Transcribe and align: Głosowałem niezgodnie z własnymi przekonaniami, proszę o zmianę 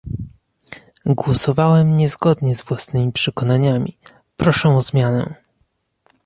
Głosowałem 1.05 1.97
niezgodnie 1.97 2.55
z 2.55 2.61
własnymi 2.63 3.11
przekonaniami, 3.11 3.97
proszę 4.37 4.69
o 4.69 4.81
zmianę 4.81 5.35